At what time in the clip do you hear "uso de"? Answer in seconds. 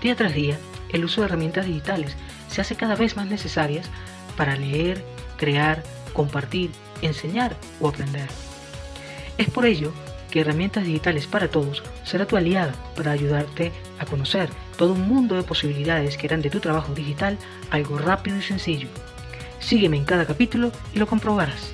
1.04-1.26